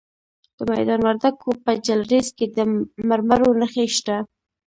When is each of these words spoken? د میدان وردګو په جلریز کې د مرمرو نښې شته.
د 0.57 0.59
میدان 0.75 0.99
وردګو 1.03 1.49
په 1.63 1.71
جلریز 1.85 2.27
کې 2.37 2.45
د 2.55 2.57
مرمرو 3.09 3.49
نښې 3.59 3.85
شته. 3.95 4.17